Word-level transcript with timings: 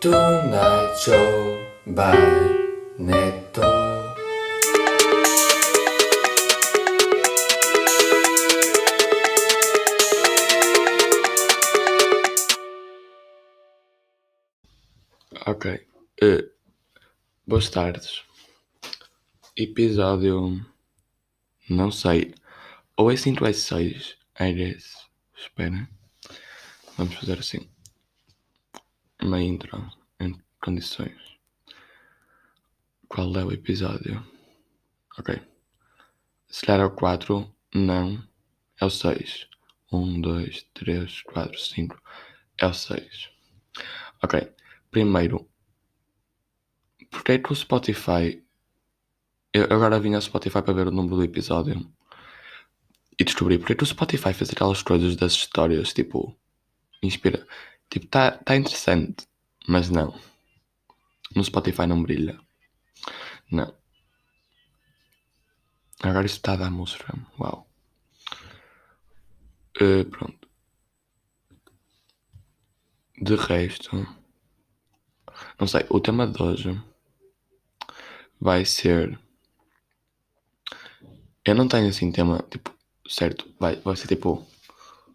Tonight 0.00 0.94
Show 1.02 1.58
by 1.86 2.14
Neto. 2.98 3.66
Ok. 15.46 15.86
eh, 16.22 16.44
boas 17.44 17.68
tardes. 17.68 18.22
Episódio. 19.56 20.64
Não 21.68 21.90
sei. 21.90 22.34
Ou 22.96 23.10
é 23.10 23.16
5 23.16 23.42
ou 23.42 23.50
é 23.50 23.52
6. 23.52 24.16
I 24.38 24.52
guess. 24.52 24.94
Espera. 25.36 25.88
Vamos 26.96 27.14
fazer 27.16 27.40
assim. 27.40 27.68
Uma 29.20 29.42
intro 29.42 29.90
em 30.20 30.40
condições. 30.62 31.38
Qual 33.08 33.36
é 33.36 33.44
o 33.44 33.52
episódio? 33.52 34.24
Ok. 35.18 35.40
Se 36.46 36.64
calhar 36.64 36.82
é 36.82 36.84
o 36.84 36.94
4. 36.94 37.52
Não. 37.74 38.22
É 38.80 38.84
o 38.84 38.90
6. 38.90 39.48
1, 39.92 40.20
2, 40.20 40.62
3, 40.72 41.22
4, 41.22 41.58
5. 41.58 42.02
É 42.58 42.66
o 42.66 42.72
6. 42.72 43.30
Ok. 44.22 44.52
Primeiro, 44.90 45.48
porque 47.10 47.32
é 47.32 47.38
que 47.38 47.52
o 47.52 47.56
Spotify. 47.56 48.42
Eu 49.52 49.64
agora 49.64 49.98
vim 49.98 50.14
ao 50.14 50.20
Spotify 50.20 50.62
para 50.62 50.74
ver 50.74 50.86
o 50.88 50.92
número 50.92 51.16
do 51.16 51.24
episódio 51.24 51.90
e 53.18 53.24
descobri 53.24 53.58
porque 53.58 53.72
é 53.72 53.76
que 53.76 53.82
o 53.82 53.86
Spotify 53.86 54.32
fez 54.32 54.50
aquelas 54.50 54.82
coisas 54.82 55.16
das 55.16 55.32
histórias, 55.32 55.92
tipo. 55.92 56.36
Inspira. 57.02 57.46
Tipo, 57.90 58.06
tá, 58.06 58.32
tá 58.32 58.56
interessante, 58.56 59.26
mas 59.66 59.88
não. 59.88 60.14
No 61.34 61.42
Spotify 61.44 61.86
não 61.86 62.02
brilha. 62.02 62.38
Não. 63.50 63.74
Agora 66.02 66.26
isto 66.26 66.36
está 66.36 66.52
a 66.52 66.56
dar 66.56 66.70
música. 66.70 67.12
Uau. 67.38 67.66
Eh, 69.80 70.04
pronto. 70.04 70.48
De 73.20 73.34
resto. 73.36 73.90
Não 75.58 75.66
sei, 75.66 75.84
o 75.90 76.00
tema 76.00 76.26
de 76.26 76.42
hoje 76.42 76.80
vai 78.40 78.64
ser. 78.64 79.18
Eu 81.44 81.54
não 81.54 81.68
tenho 81.68 81.88
assim 81.88 82.12
tema, 82.12 82.44
tipo, 82.50 82.74
certo, 83.08 83.52
vai, 83.58 83.76
vai 83.76 83.96
ser 83.96 84.08
tipo 84.08 84.46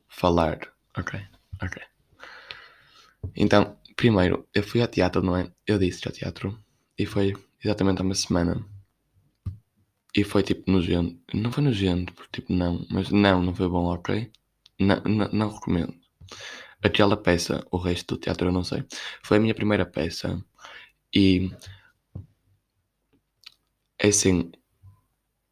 falar. 0.07 0.59
Ok, 0.97 1.19
ok. 1.61 1.92
Então, 3.35 3.77
primeiro, 3.95 4.47
eu 4.53 4.63
fui 4.63 4.81
ao 4.81 4.87
teatro, 4.87 5.21
não 5.21 5.35
é? 5.35 5.51
Eu 5.65 5.79
disse 5.79 6.07
ao 6.07 6.13
teatro 6.13 6.57
e 6.97 7.05
foi 7.05 7.33
exatamente 7.63 8.01
há 8.01 8.03
uma 8.03 8.15
semana. 8.15 8.65
E 10.15 10.23
foi 10.23 10.43
tipo 10.43 10.71
nojento. 10.71 11.19
Não 11.33 11.51
foi 11.51 11.63
nojento, 11.63 12.13
porque 12.13 12.41
tipo, 12.41 12.53
não, 12.53 12.85
mas 12.89 13.09
não, 13.09 13.41
não 13.41 13.55
foi 13.55 13.67
bom, 13.67 13.85
ok? 13.85 14.31
Não, 14.79 15.01
não, 15.05 15.29
não 15.31 15.49
recomendo. 15.53 15.93
Aquela 16.83 17.17
peça, 17.17 17.65
o 17.71 17.77
resto 17.77 18.15
do 18.15 18.21
teatro 18.21 18.47
eu 18.49 18.51
não 18.51 18.63
sei. 18.63 18.83
Foi 19.23 19.37
a 19.37 19.39
minha 19.39 19.55
primeira 19.55 19.85
peça 19.85 20.43
e 21.15 21.51
é 23.99 24.07
assim, 24.09 24.51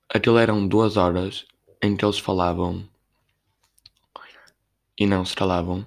aquilo 0.10 0.38
eram 0.38 0.68
duas 0.68 0.96
horas 0.96 1.46
em 1.82 1.96
que 1.96 2.06
eles 2.06 2.20
falavam 2.20 2.88
e 4.98 5.06
não 5.08 5.26
se 5.26 5.36
calavam 5.36 5.86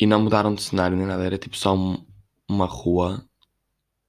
e 0.00 0.06
não 0.06 0.22
mudaram 0.22 0.54
de 0.54 0.62
cenário 0.62 0.96
nem 0.96 1.06
nada, 1.06 1.24
era 1.24 1.38
tipo 1.38 1.56
só 1.56 1.74
um- 1.76 2.04
uma 2.48 2.66
rua 2.66 3.24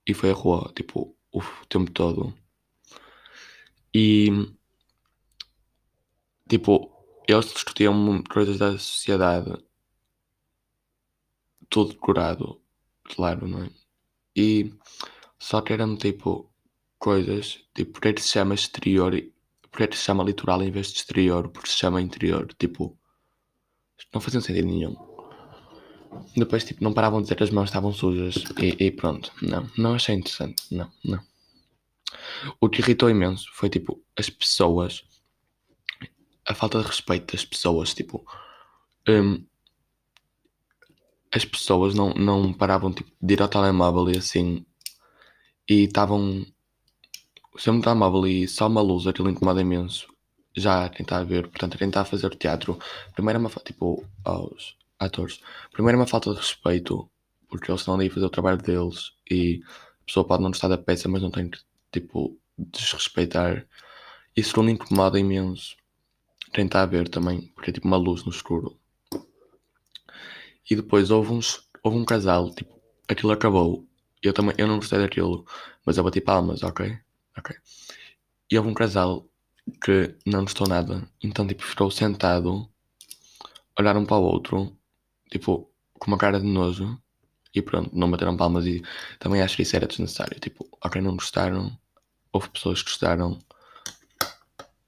e 0.08 0.14
foi 0.14 0.32
a 0.32 0.36
rua, 0.36 0.72
tipo, 0.76 1.16
o 1.34 1.42
tempo 1.70 1.92
todo. 1.92 2.34
E 3.94 4.32
tipo, 6.48 6.92
eles 7.28 7.52
discutiam 7.52 8.22
coisas 8.24 8.60
da 8.60 8.78
sociedade 8.78 9.52
tudo 11.70 11.94
decorado, 11.94 12.62
claro, 13.04 13.48
não 13.48 13.64
é? 13.64 13.70
E 14.36 14.74
só 15.40 15.62
que 15.62 15.74
eram 15.74 15.98
tipo 15.98 16.52
coisas, 17.00 17.64
tipo, 17.76 17.94
porque 17.94 18.10
é 18.10 18.14
que 18.14 18.22
se 18.24 18.30
chama 18.30 18.56
exterior 18.56 19.14
porque 19.72 19.84
é 19.86 19.88
que 19.88 19.98
se 19.98 20.04
chama 20.06 20.24
litoral 20.24 20.64
em 20.64 20.72
vez 20.72 20.88
de 20.92 21.00
exterior, 21.00 21.50
porque 21.50 21.70
se 21.70 21.78
chama 21.78 22.02
interior, 22.02 22.54
tipo, 22.60 22.98
não 24.14 24.22
fazia 24.22 24.42
sentido 24.42 24.68
nenhum. 24.68 25.11
Depois, 26.36 26.64
tipo, 26.64 26.84
não 26.84 26.94
paravam 26.94 27.20
de 27.20 27.26
dizer 27.26 27.36
que 27.36 27.44
as 27.44 27.50
mãos 27.50 27.66
estavam 27.66 27.92
sujas. 27.92 28.36
E, 28.62 28.86
e 28.86 28.92
pronto, 28.92 29.32
não, 29.42 29.70
não 29.78 29.94
achei 29.96 30.16
interessante, 30.16 30.64
não, 30.72 30.90
não. 31.04 31.20
O 32.60 32.70
que 32.70 32.82
irritou 32.82 33.10
imenso 33.10 33.50
foi 33.54 33.70
tipo 33.70 34.02
as 34.18 34.30
pessoas, 34.30 35.04
a 36.46 36.54
falta 36.54 36.80
de 36.82 36.88
respeito 36.88 37.34
das 37.34 37.46
pessoas, 37.46 37.94
tipo, 37.94 38.26
hum, 39.08 39.46
as 41.34 41.46
pessoas 41.46 41.94
não, 41.96 42.14
não 42.14 42.54
paravam 42.54 42.92
tipo, 42.92 43.12
de 43.22 43.34
ir 43.34 43.42
ao 43.42 43.48
telemóvel 43.48 44.10
e 44.12 44.18
assim 44.18 44.66
e 45.70 45.84
estavam 45.84 46.46
sempre 47.58 47.78
no 47.78 47.84
telemóvel 47.84 48.28
e 48.28 48.48
só 48.48 48.68
uma 48.68 48.82
luz 48.82 49.08
aquilo 49.08 49.30
incomoda 49.30 49.62
imenso. 49.62 50.08
Já 50.54 50.86
a 50.86 50.90
tentar 50.90 51.24
ver, 51.24 51.48
portanto 51.48 51.76
a 51.76 51.78
tentar 51.78 52.04
fazer 52.04 52.28
o 52.28 52.36
teatro. 52.36 52.78
Primeiro 53.14 53.38
é 53.38 53.40
uma 53.40 53.50
tipo 53.50 54.06
aos 54.26 54.76
atores 55.06 55.42
primeiro 55.72 55.98
é 55.98 56.02
uma 56.02 56.08
falta 56.08 56.32
de 56.32 56.38
respeito 56.38 57.10
porque 57.50 57.70
eles 57.70 57.82
estão 57.82 57.96
ali 57.96 58.08
a 58.08 58.12
fazer 58.12 58.26
o 58.26 58.30
trabalho 58.30 58.62
deles 58.62 59.12
e 59.30 59.62
a 60.02 60.06
pessoa 60.06 60.26
pode 60.26 60.44
não 60.44 60.52
gostar 60.52 60.68
da 60.68 60.78
peça 60.78 61.10
mas 61.10 61.22
não 61.22 61.32
tem 61.32 61.50
que 61.50 61.60
tipo 61.92 62.38
desrespeitar 62.58 63.66
e 64.36 64.44
segundo 64.44 64.70
incomoda 64.70 65.20
imenso 65.20 65.76
tentar 66.54 66.86
ver 66.86 67.10
também 67.10 67.52
porque 67.56 67.72
é 67.72 67.74
tipo 67.74 67.88
uma 67.88 67.98
luz 67.98 68.24
no 68.24 68.32
escuro 68.32 68.80
e 70.72 70.76
depois 70.76 71.12
houve, 71.12 71.34
uns, 71.34 71.68
houve 71.84 71.98
um 71.98 72.06
casal, 72.06 72.50
tipo, 72.54 72.74
aquilo 73.08 73.34
acabou. 73.34 73.86
Eu 74.24 74.34
também, 74.34 74.56
eu 74.58 74.68
não 74.68 74.78
gostei 74.78 75.00
daquilo, 75.00 75.46
mas 75.86 75.98
eu 75.98 76.04
bati 76.04 76.22
palmas, 76.22 76.64
ok? 76.64 76.98
Ok. 77.38 77.56
E 78.50 78.58
houve 78.58 78.70
um 78.70 78.74
casal 78.74 79.28
que 79.84 80.16
não 80.26 80.42
gostou 80.42 80.68
nada, 80.68 81.08
então, 81.22 81.46
tipo, 81.46 81.64
ficou 81.64 81.92
sentado, 81.92 82.70
olharam 83.78 84.02
um 84.02 84.06
para 84.06 84.18
o 84.18 84.24
outro, 84.24 84.76
tipo, 85.32 85.72
com 85.94 86.12
uma 86.12 86.18
cara 86.18 86.40
de 86.40 86.46
nojo, 86.46 87.02
e 87.54 87.62
pronto, 87.62 87.90
não 87.94 88.12
bateram 88.12 88.38
palmas. 88.38 88.66
E 88.66 88.84
também 89.20 89.42
acho 89.42 89.56
que 89.56 89.64
isso 89.64 89.76
era 89.76 89.88
desnecessário. 89.88 90.40
Tipo, 90.40 90.68
ok, 90.84 91.02
não 91.02 91.16
gostaram, 91.16 91.76
houve 92.32 92.50
pessoas 92.50 92.82
que 92.84 92.90
gostaram, 92.90 93.40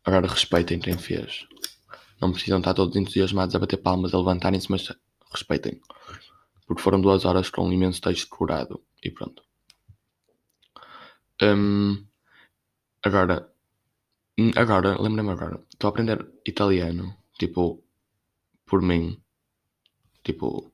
agora 0.03 0.27
respeitem 0.27 0.79
quem 0.79 0.97
fez. 0.97 1.47
Não 2.21 2.31
precisam 2.31 2.59
estar 2.59 2.73
todos 2.73 2.95
entusiasmados 2.95 3.55
a 3.55 3.59
bater 3.59 3.77
palmas, 3.77 4.13
a 4.13 4.17
levantarem-se, 4.17 4.71
mas 4.71 4.91
respeitem. 5.31 5.81
Porque 6.65 6.81
foram 6.81 7.01
duas 7.01 7.25
horas 7.25 7.49
com 7.49 7.67
um 7.67 7.73
imenso 7.73 8.01
texto 8.01 8.29
curado. 8.29 8.81
E 9.03 9.11
pronto. 9.11 9.43
Hum, 11.41 12.05
agora, 13.03 13.51
hum, 14.39 14.51
agora, 14.55 15.01
lembrei-me 15.01 15.31
agora. 15.31 15.61
Estou 15.73 15.89
a 15.89 15.91
aprender 15.91 16.25
italiano. 16.45 17.17
Tipo, 17.37 17.83
por 18.65 18.81
mim. 18.81 19.21
Tipo, 20.23 20.71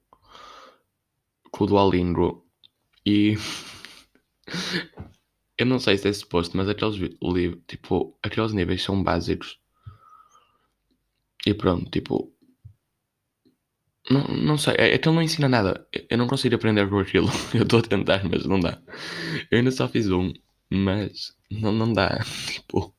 com 1.51 1.63
o 1.63 1.67
Duolingo. 1.67 2.45
E. 3.05 3.35
Eu 5.57 5.65
não 5.65 5.77
sei 5.77 5.97
se 5.97 6.07
é 6.07 6.13
suposto, 6.13 6.55
mas 6.55 6.69
aqueles 6.69 6.95
livros, 6.95 7.61
tipo, 7.67 8.17
aqueles 8.23 8.53
níveis 8.53 8.81
são 8.81 9.03
básicos. 9.03 9.59
E 11.45 11.53
pronto, 11.53 11.89
tipo, 11.91 12.33
não, 14.09 14.23
não 14.23 14.57
sei, 14.57 14.73
é, 14.77 14.93
é 14.95 14.97
que 14.97 15.07
ele 15.07 15.15
não 15.15 15.21
ensina 15.21 15.47
nada. 15.47 15.87
Eu 16.09 16.17
não 16.17 16.27
consigo 16.27 16.55
aprender 16.55 16.89
com 16.89 16.99
aquilo. 16.99 17.27
Eu 17.53 17.63
estou 17.63 17.79
a 17.79 17.83
tentar, 17.83 18.23
mas 18.27 18.45
não 18.45 18.59
dá. 18.59 18.81
Eu 19.51 19.59
ainda 19.59 19.71
só 19.71 19.87
fiz 19.87 20.09
um, 20.09 20.33
mas 20.69 21.35
não, 21.51 21.71
não 21.71 21.93
dá. 21.93 22.19
Tipo, 22.47 22.93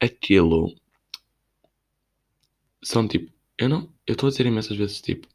aquilo 0.00 0.74
são 2.82 3.08
tipo. 3.08 3.32
Eu 3.56 3.68
não. 3.68 3.92
Eu 4.06 4.12
estou 4.12 4.26
a 4.26 4.30
dizer 4.30 4.46
imensas 4.46 4.76
vezes 4.76 5.00
tipo. 5.00 5.26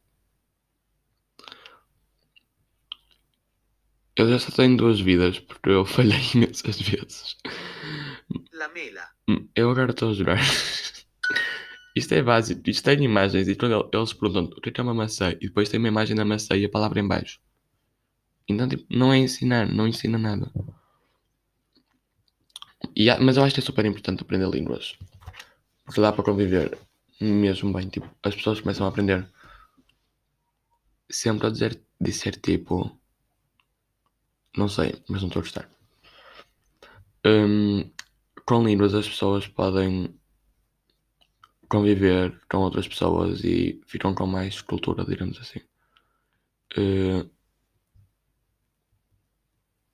Eu 4.18 4.28
já 4.28 4.38
só 4.38 4.50
tenho 4.50 4.76
duas 4.76 5.00
vidas 5.00 5.38
porque 5.40 5.70
eu 5.70 5.84
falhei 5.86 6.20
imensas 6.34 6.78
vezes. 6.78 7.36
La 8.52 8.68
mela. 8.68 9.06
Hum, 9.28 9.48
Eu 9.54 9.70
agora 9.70 9.92
estou 9.92 10.10
a 10.10 10.14
jurar. 10.14 10.38
Isto 11.94 12.14
é 12.14 12.22
básico, 12.22 12.62
isto 12.70 12.82
tem 12.82 13.02
imagens 13.04 13.46
e 13.46 13.54
quando 13.54 13.90
eles 13.92 14.14
perguntam 14.14 14.56
o 14.56 14.60
que 14.62 14.70
é 14.70 14.72
que 14.72 14.80
é 14.80 14.82
uma 14.84 14.94
maçã 14.94 15.32
e 15.32 15.48
depois 15.48 15.68
tem 15.68 15.78
uma 15.78 15.88
imagem 15.88 16.16
da 16.16 16.24
maçã 16.24 16.56
e 16.56 16.64
a 16.64 16.70
palavra 16.70 16.98
em 16.98 17.06
baixo. 17.06 17.38
Então, 18.48 18.68
tipo, 18.68 18.84
não 18.90 19.12
é 19.12 19.18
ensinar, 19.18 19.72
não 19.72 19.86
ensina 19.86 20.18
nada. 20.18 20.50
E 23.02 23.04
há- 23.10 23.18
mas 23.24 23.36
eu 23.36 23.42
acho 23.44 23.54
que 23.54 23.60
é 23.62 23.68
super 23.68 23.84
importante 23.86 24.22
aprender 24.22 24.48
línguas. 24.50 24.86
Porque 25.84 26.00
dá 26.02 26.12
para 26.12 26.24
conviver 26.30 26.68
mesmo 27.20 27.72
bem. 27.74 27.88
Tipo, 27.94 28.08
as 28.28 28.36
pessoas 28.36 28.60
começam 28.62 28.86
a 28.86 28.90
aprender 28.90 29.20
sempre 31.10 31.46
a 31.46 31.50
dizer 31.50 31.72
disser 32.00 32.34
tipo. 32.40 32.76
Não 34.58 34.68
sei, 34.68 34.92
mas 35.08 35.22
não 35.22 35.28
estou 35.28 35.40
a 35.40 35.44
gostar. 35.44 35.70
Hum, 37.24 37.90
com 38.44 38.64
línguas 38.64 38.94
as 38.94 39.08
pessoas 39.08 39.46
podem 39.46 40.18
conviver 41.68 42.40
com 42.50 42.58
outras 42.58 42.88
pessoas 42.88 43.44
e 43.44 43.80
ficam 43.86 44.14
com 44.14 44.26
mais 44.26 44.60
cultura, 44.60 45.04
digamos 45.04 45.38
assim. 45.40 45.60
Uh, 46.76 47.30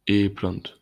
e 0.07 0.31
pronto. 0.31 0.81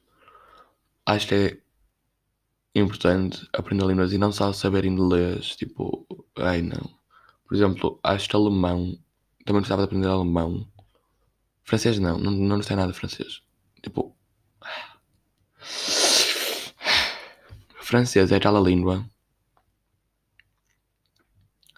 Acho 1.06 1.28
que 1.28 1.34
é 1.34 2.80
importante 2.80 3.48
aprender 3.52 3.86
línguas 3.86 4.12
e 4.12 4.18
não 4.18 4.32
só 4.32 4.52
saber 4.52 4.84
inglês, 4.84 5.56
tipo, 5.56 6.06
ai 6.36 6.62
não. 6.62 6.96
Por 7.46 7.54
exemplo, 7.56 7.98
acho 8.02 8.28
que 8.28 8.36
alemão, 8.36 8.96
também 9.44 9.60
gostava 9.62 9.82
de 9.82 9.86
aprender 9.86 10.08
alemão. 10.08 10.66
Francês 11.64 11.98
não, 11.98 12.18
não, 12.18 12.30
não 12.30 12.62
sei 12.62 12.76
nada 12.76 12.92
de 12.92 12.98
francês. 12.98 13.42
Tipo. 13.82 14.16
Francês 17.80 18.32
é 18.32 18.36
aquela 18.36 18.60
língua 18.60 19.04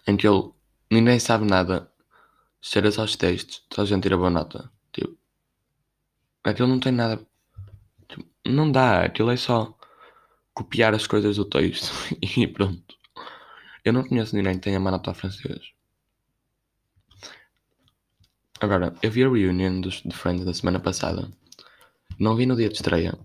em 0.07 0.15
que 0.15 0.27
ele 0.27 0.51
ninguém 0.89 1.19
sabe 1.19 1.45
nada, 1.45 1.91
cheira 2.61 2.91
só 2.91 3.03
os 3.03 3.15
textos, 3.15 3.65
toda 3.69 3.83
a 3.83 3.85
gente 3.85 4.03
tira 4.03 4.17
boa 4.17 4.29
nota. 4.29 4.71
Tipo, 4.93 5.17
aquilo 6.43 6.67
não 6.67 6.79
tem 6.79 6.91
nada. 6.91 7.25
Tipo, 8.07 8.25
não 8.45 8.71
dá, 8.71 9.03
aquilo 9.03 9.31
é 9.31 9.37
só 9.37 9.77
copiar 10.53 10.93
as 10.93 11.07
coisas 11.07 11.35
do 11.37 11.45
texto 11.45 11.91
e 12.21 12.47
pronto. 12.47 12.95
Eu 13.83 13.93
não 13.93 14.03
conheço 14.03 14.35
ninguém 14.35 14.55
que 14.55 14.61
tenha 14.61 14.79
má 14.79 14.91
nota 14.91 15.13
francês. 15.13 15.73
Agora, 18.59 18.95
eu 19.01 19.11
vi 19.11 19.23
a 19.23 19.29
reunion 19.29 19.81
dos 19.81 20.01
de 20.01 20.15
Friends 20.15 20.45
da 20.45 20.53
semana 20.53 20.79
passada. 20.79 21.29
Não 22.19 22.35
vi 22.35 22.45
no 22.45 22.55
dia 22.55 22.69
de 22.69 22.75
estreia. 22.75 23.17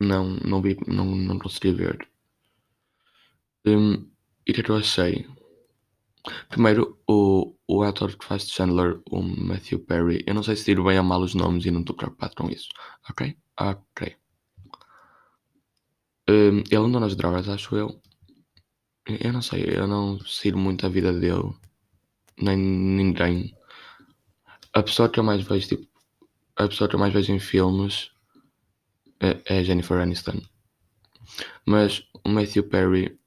Não, 0.00 0.24
não 0.44 0.60
vi, 0.60 0.76
não, 0.86 1.04
não 1.04 1.38
consegui 1.38 1.72
ver. 1.72 2.08
Um, 3.64 4.10
e 4.46 4.50
o 4.50 4.54
que 4.54 4.60
é 4.60 4.64
que 4.64 4.70
eu 4.70 4.76
achei? 4.76 5.26
Primeiro, 6.48 6.98
o, 7.08 7.54
o 7.66 7.82
ator 7.82 8.16
que 8.16 8.24
faz 8.24 8.48
Chandler, 8.48 9.00
o 9.10 9.22
Matthew 9.22 9.80
Perry, 9.80 10.24
eu 10.26 10.34
não 10.34 10.42
sei 10.42 10.56
se 10.56 10.64
tiro 10.64 10.84
bem 10.84 10.98
ou 10.98 11.04
mal 11.04 11.20
os 11.20 11.34
nomes 11.34 11.64
e 11.64 11.70
não 11.70 11.80
estou 11.80 11.96
preocupado 11.96 12.34
com 12.36 12.48
isso. 12.50 12.68
Ok? 13.10 13.36
Ok. 13.58 14.16
Um, 16.28 16.58
ele 16.58 16.76
andou 16.76 17.00
nas 17.00 17.16
drogas, 17.16 17.48
acho 17.48 17.76
eu. 17.76 18.00
Eu 19.06 19.32
não 19.32 19.42
sei, 19.42 19.64
eu 19.66 19.86
não 19.86 20.18
sigo 20.20 20.58
muito 20.58 20.86
a 20.86 20.88
vida 20.88 21.12
dele. 21.12 21.52
Nem 22.40 22.56
ninguém. 22.56 23.56
A 24.72 24.82
pessoa 24.82 25.08
que 25.08 25.18
eu 25.20 25.24
mais 25.24 25.42
vejo, 25.42 25.68
tipo, 25.68 25.91
a 26.64 26.68
pessoa 26.68 26.88
que 26.88 26.94
eu 26.94 27.00
mais 27.00 27.12
vejo 27.12 27.32
em 27.32 27.38
filmes 27.38 28.10
é, 29.20 29.58
é 29.60 29.64
Jennifer 29.64 29.98
Aniston. 30.00 30.40
Mas 31.64 32.06
o 32.24 32.28
Matthew 32.28 32.64
Perry 32.64 33.18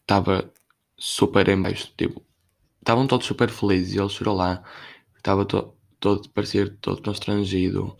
estava 0.00 0.52
super 0.96 1.48
em 1.48 1.60
baixo, 1.60 1.92
tipo, 1.96 2.22
estavam 2.78 3.06
todos 3.06 3.26
super 3.26 3.50
felizes 3.50 3.94
e 3.94 3.98
ele 3.98 4.08
chorou 4.08 4.36
lá, 4.36 4.62
estava 5.16 5.44
to, 5.44 5.74
todo, 5.98 6.28
parecia 6.30 6.70
todo 6.80 7.02
constrangido 7.02 7.96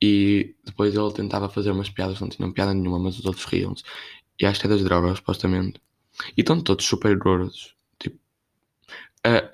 e 0.00 0.54
depois 0.64 0.94
ele 0.94 1.12
tentava 1.12 1.48
fazer 1.48 1.70
umas 1.70 1.90
piadas, 1.90 2.20
não 2.20 2.28
tinham 2.28 2.52
piada 2.52 2.74
nenhuma, 2.74 2.98
mas 2.98 3.18
os 3.18 3.24
outros 3.26 3.44
riam-se. 3.46 3.82
E 4.40 4.46
acho 4.46 4.60
que 4.60 4.66
é 4.66 4.70
das 4.70 4.84
drogas, 4.84 5.18
supostamente. 5.18 5.80
E 6.36 6.40
estão 6.40 6.60
todos 6.60 6.84
super 6.84 7.16
gordos. 7.16 7.74
Tipo, 7.98 8.16
uh, 9.26 9.50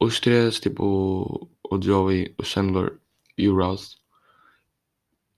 os 0.00 0.18
três, 0.20 0.58
tipo, 0.60 1.48
o 1.74 1.82
Joey, 1.82 2.34
o 2.38 2.44
Chandler 2.44 2.98
e 3.36 3.48
o 3.48 3.56
Ross, 3.56 3.96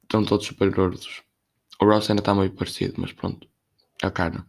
estão 0.02 0.24
todos 0.24 0.46
super 0.46 0.70
gordos. 0.70 1.22
O 1.80 1.86
Ross 1.86 2.08
ainda 2.08 2.22
está 2.22 2.34
meio 2.34 2.52
parecido, 2.52 2.94
mas 2.98 3.12
pronto, 3.12 3.48
é 4.02 4.06
a 4.06 4.10
carne. 4.10 4.44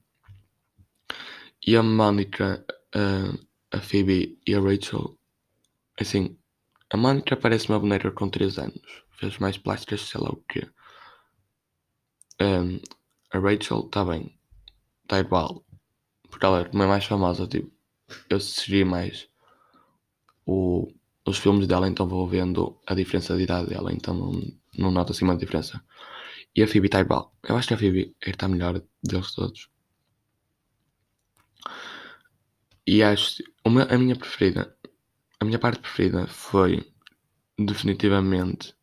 E 1.66 1.76
a 1.76 1.84
Mónica, 1.84 2.66
a, 2.94 3.78
a 3.78 3.82
Phoebe 3.82 4.40
e 4.46 4.56
a 4.56 4.60
Rachel, 4.60 5.18
assim, 6.00 6.38
a 6.90 6.98
Mónica 6.98 7.36
parece 7.36 7.70
uma 7.70 7.80
boneca 7.80 8.12
com 8.12 8.30
3 8.30 8.58
anos. 8.60 9.04
Fez 9.12 9.38
mais 9.40 9.58
plásticas, 9.58 10.02
sei 10.02 10.22
lá 10.22 10.30
o 10.30 10.44
quê. 10.48 10.70
Um, 12.40 12.80
a 13.32 13.40
Rachel 13.40 13.82
está 13.86 14.06
bem. 14.06 14.40
Está 15.04 15.20
igual. 15.20 15.66
Porque 16.30 16.46
ela 16.46 16.62
é 16.62 16.76
mais 16.76 17.06
famosa, 17.06 17.48
tipo. 17.48 17.72
Eu 18.30 18.40
segui 18.40 18.86
mais 18.86 19.28
o, 20.46 20.88
os 21.30 21.38
filmes 21.38 21.68
dela, 21.68 21.88
então 21.88 22.08
vou 22.08 22.28
vendo 22.28 22.80
a 22.88 22.94
diferença 22.94 23.36
de 23.36 23.44
idade 23.44 23.70
dela, 23.70 23.92
então 23.94 24.14
não, 24.14 24.42
não 24.78 24.92
noto 24.92 25.12
assim 25.12 25.26
uma 25.26 25.36
diferença. 25.36 25.84
E 26.56 26.64
a 26.64 26.68
Phoebe 26.68 26.88
está 26.88 27.02
igual. 27.02 27.36
Eu 27.44 27.56
acho 27.58 27.68
que 27.68 27.74
a 27.74 27.78
Phoebe 27.78 28.16
é 28.22 28.30
está 28.30 28.48
melhor 28.48 28.82
deles 29.04 29.34
todos. 29.34 29.70
E 32.86 33.04
acho. 33.04 33.44
Uma, 33.66 33.84
a 33.84 33.98
minha 33.98 34.16
preferida. 34.16 34.76
A 35.40 35.46
minha 35.46 35.60
parte 35.60 35.82
preferida 35.82 36.26
foi. 36.28 36.84
Definitivamente. 37.60 38.76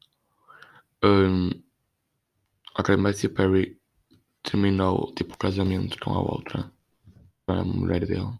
Um, 1.02 1.50
ok, 2.78 2.96
Matthew 2.96 3.30
Perry 3.30 3.80
terminou 4.42 5.12
tipo 5.14 5.34
o 5.34 5.38
casamento 5.38 5.98
com 5.98 6.12
a 6.12 6.20
outra. 6.20 6.70
A 7.46 7.64
mulher 7.64 8.06
dele. 8.06 8.38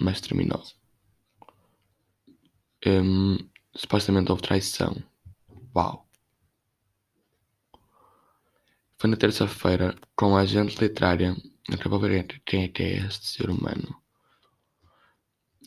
Mas 0.00 0.20
terminou. 0.20 0.62
Um, 2.86 3.36
supostamente 3.74 4.30
houve 4.30 4.42
traição. 4.42 4.96
Uau. 5.74 6.08
Foi 8.96 9.10
na 9.10 9.16
terça-feira, 9.16 9.96
com 10.16 10.36
a 10.36 10.40
agente 10.40 10.80
literária 10.80 11.36
Acabou 11.72 11.98
ver 12.00 12.26
quem 12.46 12.64
é 12.64 12.68
que 12.68 12.82
é 12.82 13.06
este 13.06 13.26
ser 13.26 13.50
humano. 13.50 13.94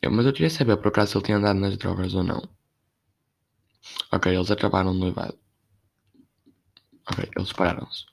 Eu, 0.01 0.12
mas 0.12 0.25
eu 0.25 0.33
queria 0.33 0.50
saber 0.50 0.75
por 0.78 0.88
acaso 0.88 1.12
se 1.12 1.18
ele 1.18 1.25
tinha 1.25 1.38
andado 1.38 1.60
nas 1.60 1.78
drogas 1.78 2.16
ou 2.16 2.24
não. 2.24 2.42
Ok, 4.12 4.33
eles 4.33 4.50
acabaram 4.50 4.94
no 4.94 5.00
noivado. 5.00 5.38
Ok, 7.11 7.30
eles 7.35 7.50
separaram-se. 7.50 8.06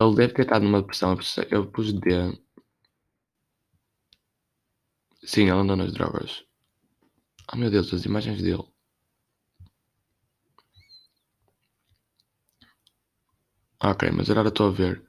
Ele 0.00 0.14
deve 0.14 0.32
ter 0.32 0.42
estado 0.42 0.64
numa 0.64 0.80
depressão. 0.80 1.18
Eu 1.50 1.70
pus 1.70 1.92
D. 1.92 2.40
Sim, 5.24 5.42
ele 5.42 5.52
andou 5.52 5.76
nas 5.76 5.92
drogas. 5.92 6.44
Oh 7.52 7.56
meu 7.56 7.70
Deus, 7.70 7.92
as 7.92 8.04
imagens 8.04 8.42
dele. 8.42 8.64
Ok, 13.82 14.10
mas 14.12 14.30
agora 14.30 14.48
estou 14.48 14.68
a 14.68 14.70
ver. 14.70 15.02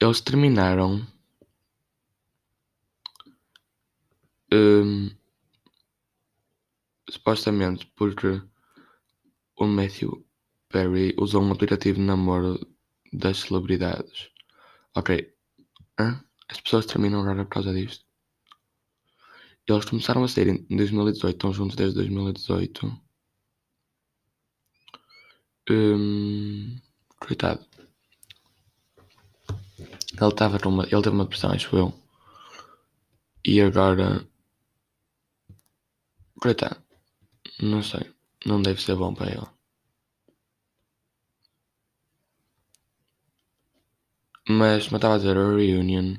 Eles 0.00 0.20
terminaram. 0.20 1.06
Um, 4.52 5.10
supostamente 7.08 7.86
porque 7.96 8.42
o 9.56 9.66
Matthew 9.66 10.24
Perry 10.68 11.14
usou 11.18 11.42
um 11.42 11.52
aplicativo 11.52 11.98
de 11.98 12.04
namoro 12.04 12.58
das 13.12 13.38
celebridades. 13.40 14.30
Ok. 14.96 15.32
As 16.48 16.60
pessoas 16.60 16.86
terminam 16.86 17.20
agora 17.20 17.44
por 17.44 17.50
causa 17.50 17.72
disto. 17.72 18.09
Eles 19.70 19.84
começaram 19.84 20.24
a 20.24 20.28
sair 20.28 20.48
em 20.68 20.76
2018, 20.76 21.28
estão 21.30 21.52
juntos 21.52 21.76
desde 21.76 21.94
2018. 21.96 23.00
Hum, 25.70 26.76
coitado. 27.20 27.64
Ele 30.20 30.28
estava 30.28 30.58
numa. 30.64 30.84
Ele 30.84 31.02
teve 31.02 31.10
uma 31.10 31.24
depressão, 31.24 31.52
acho 31.52 31.76
eu. 31.76 31.92
E 33.44 33.60
agora. 33.60 34.26
Coitado. 36.40 36.82
Não 37.62 37.82
sei. 37.82 38.12
Não 38.44 38.60
deve 38.62 38.82
ser 38.82 38.96
bom 38.96 39.14
para 39.14 39.30
ele. 39.32 39.46
Mas, 44.48 44.84
como 44.86 44.96
estava 44.96 45.14
a 45.14 45.18
dizer, 45.18 45.36
a 45.36 45.56
reunion. 45.56 46.16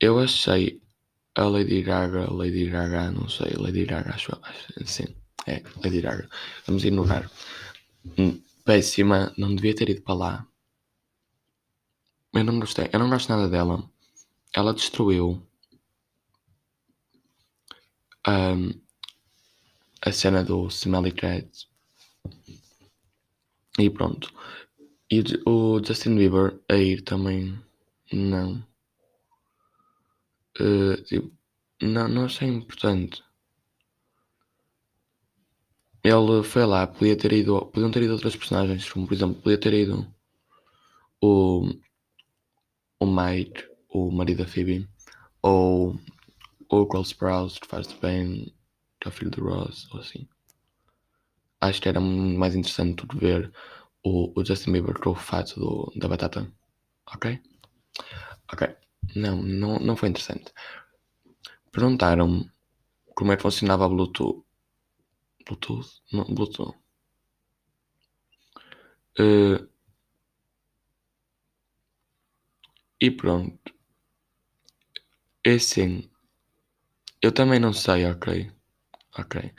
Eu 0.00 0.18
achei 0.18 0.83
a 1.36 1.44
Lady 1.44 1.82
Gaga, 1.82 2.32
Lady 2.32 2.70
Gaga, 2.70 3.10
não 3.10 3.28
sei, 3.28 3.52
Lady 3.56 3.84
Gaga, 3.84 4.14
acho, 4.14 4.32
sim, 4.84 5.06
é, 5.46 5.62
Lady 5.82 6.00
Gaga. 6.00 6.28
Vamos 6.66 6.84
ignorar. 6.84 7.30
Hum, 8.18 8.40
péssima, 8.64 9.32
não 9.36 9.54
devia 9.54 9.74
ter 9.74 9.88
ido 9.90 10.02
para 10.02 10.14
lá. 10.14 10.46
Eu 12.32 12.44
não 12.44 12.58
gostei. 12.58 12.88
Eu 12.92 12.98
não 12.98 13.08
gosto 13.08 13.28
nada 13.28 13.48
dela. 13.48 13.88
Ela 14.52 14.74
destruiu 14.74 15.40
um, 18.26 18.80
a 20.02 20.12
cena 20.12 20.42
do 20.42 20.66
Smelly 20.68 21.12
Cat. 21.12 21.48
E 23.78 23.90
pronto. 23.90 24.32
E 25.10 25.22
o 25.46 25.80
Justin 25.84 26.16
Bieber 26.16 26.60
a 26.68 26.76
ir 26.76 27.02
também. 27.02 27.58
Não. 28.12 28.64
Eh, 30.58 30.96
tipo, 31.04 31.30
não, 31.82 32.08
não 32.08 32.24
achei 32.24 32.48
importante. 32.48 33.22
Ele 36.04 36.42
foi 36.44 36.64
lá, 36.66 36.86
podia 36.86 37.16
ter 37.16 37.32
ido. 37.32 37.66
Podiam 37.66 37.90
ter 37.90 38.02
ido 38.04 38.12
outras 38.12 38.36
personagens, 38.36 38.88
como 38.92 39.06
por 39.08 39.14
exemplo, 39.14 39.42
podia 39.42 39.58
ter 39.58 39.72
ido 39.74 40.06
o. 41.20 41.68
O 43.00 43.06
Mike, 43.06 43.68
o 43.88 44.10
marido 44.10 44.38
da 44.38 44.48
Phoebe, 44.48 44.88
ou 45.42 45.98
o 46.70 46.86
Cole 46.86 47.04
Sprouse, 47.04 47.60
que 47.60 47.66
faz 47.66 47.86
de 47.86 47.94
Ben, 48.00 48.52
que 49.00 49.06
é 49.06 49.08
o 49.08 49.12
filho 49.12 49.30
do 49.30 49.44
Ross, 49.44 49.88
ou 49.92 50.00
assim. 50.00 50.26
Acho 51.60 51.80
que 51.82 51.88
era 51.88 52.00
mais 52.00 52.54
interessante 52.54 53.06
de 53.06 53.18
ver 53.18 53.52
o, 54.02 54.32
o 54.38 54.44
Justin 54.44 54.72
Bieber 54.72 54.98
com 54.98 55.10
o 55.10 55.14
fato 55.14 55.58
do, 55.58 55.92
da 55.96 56.08
batata. 56.08 56.50
Ok? 57.14 57.40
Ok. 58.52 58.76
Não, 59.16 59.42
não, 59.42 59.78
não 59.78 59.96
foi 59.96 60.08
interessante. 60.10 60.52
Perguntaram-me 61.74 62.50
como 63.16 63.32
é 63.32 63.36
que 63.36 63.42
funcionava 63.46 63.84
a 63.86 63.88
Bluetooth. 63.94 64.44
Bluetooth? 65.46 66.02
Não, 66.12 66.24
Bluetooth. 66.34 66.76
Eh, 69.18 69.58
e 73.00 73.10
pronto. 73.12 73.72
É 75.42 75.52
assim. 75.54 76.10
Eu 77.20 77.32
também 77.32 77.58
não 77.58 77.72
sei, 77.72 78.06
ok? 78.06 78.52
Ok. 79.18 79.52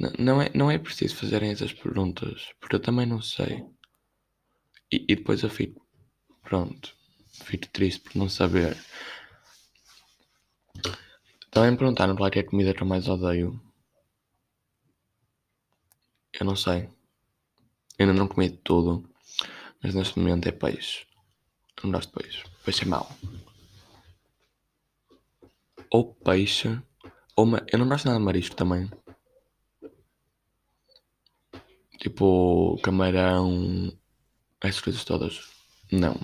N- 0.00 0.12
não, 0.18 0.42
é, 0.42 0.50
não 0.54 0.70
é 0.70 0.78
preciso 0.78 1.16
fazerem 1.16 1.50
essas 1.52 1.72
perguntas, 1.72 2.52
porque 2.60 2.76
eu 2.76 2.80
também 2.82 3.06
não 3.06 3.22
sei. 3.22 3.64
E, 4.94 4.96
e 5.10 5.16
depois 5.16 5.42
eu 5.42 5.50
fico. 5.50 5.84
Pronto. 6.42 6.96
Fico 7.32 7.68
triste 7.68 8.00
por 8.00 8.16
não 8.16 8.28
saber. 8.28 8.76
Também 11.50 11.70
me 11.72 11.76
perguntaram 11.76 12.16
qual 12.16 12.30
é 12.32 12.38
a 12.38 12.46
comida 12.46 12.72
que 12.72 12.82
eu 12.82 12.86
mais 12.86 13.08
odeio. 13.08 13.60
Eu 16.38 16.46
não 16.46 16.56
sei. 16.56 16.88
Ainda 17.98 18.12
não 18.12 18.26
comi 18.26 18.50
tudo. 18.50 19.08
Mas 19.82 19.94
neste 19.94 20.18
momento 20.18 20.48
é 20.48 20.52
peixe. 20.52 21.06
Eu 21.76 21.84
não 21.84 21.92
gosto 21.92 22.08
de 22.08 22.22
peixe. 22.22 22.44
Peixe 22.64 22.84
é 22.84 22.86
mau. 22.86 23.10
Ou 25.90 26.14
peixe. 26.14 26.80
Ou 27.36 27.46
ma... 27.46 27.62
Eu 27.70 27.78
não 27.78 27.88
gosto 27.88 28.06
nada 28.06 28.18
de 28.18 28.24
marisco 28.24 28.56
também. 28.56 28.90
Tipo 31.98 32.80
camarão. 32.82 33.92
Essas 34.60 34.80
coisas 34.80 35.04
todas. 35.04 35.50
Não. 35.90 36.18